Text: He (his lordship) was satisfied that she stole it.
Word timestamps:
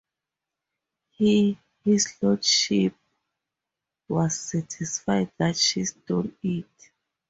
He 1.11 1.59
(his 1.85 2.11
lordship) 2.23 2.95
was 4.09 4.39
satisfied 4.39 5.31
that 5.37 5.55
she 5.57 5.85
stole 5.85 6.25
it. 6.41 6.91